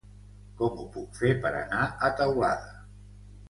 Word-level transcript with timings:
Com 0.61 0.79
ho 0.83 0.85
puc 0.95 1.21
fer 1.21 1.31
per 1.45 1.53
anar 1.61 1.85
a 1.87 2.13
Teulada? 2.23 2.85